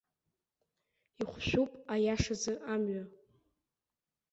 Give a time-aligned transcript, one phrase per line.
[1.21, 3.03] Ихәшәуп, аиашазы, амҩа.